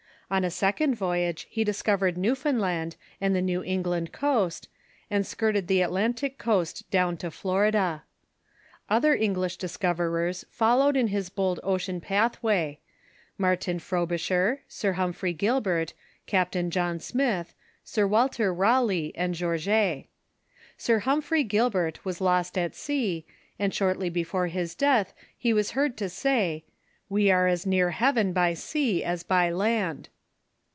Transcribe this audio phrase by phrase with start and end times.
[0.33, 4.69] On a sec ond voyage he discovered Newfoundland and the New Eng land coast,
[5.09, 8.03] and skirted the Atlantic coast down to Florida.
[8.89, 12.77] Other English discoverers followed in his bold ocean pathwa}'—
[13.41, 15.91] ]\Iartin Frobisher, Sir Humphrey Gilbert,
[16.27, 20.05] Captain John Smith, Sir Walter Raleigh, and Gorges.
[20.77, 23.25] Sir Humphrey Gil 442 TFIE CHURCH IN THE UNITED STATES bert was lost at sea,
[23.59, 26.63] and shortly before his death he was heard to say,"
[27.09, 30.07] We are as near heaven by sea as by land."